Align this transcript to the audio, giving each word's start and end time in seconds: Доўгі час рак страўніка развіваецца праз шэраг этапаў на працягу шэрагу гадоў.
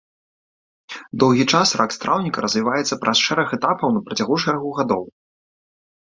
Доўгі 1.23 1.43
час 1.57 1.73
рак 1.81 1.91
страўніка 1.95 2.43
развіваецца 2.45 2.97
праз 3.03 3.17
шэраг 3.25 3.53
этапаў 3.59 3.93
на 3.97 4.01
працягу 4.07 4.39
шэрагу 4.45 4.69
гадоў. 4.79 5.03